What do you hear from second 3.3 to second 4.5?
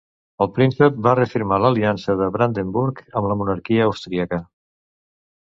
la monarquia austríaca.